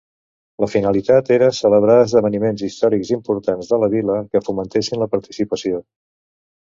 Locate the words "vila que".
3.91-4.41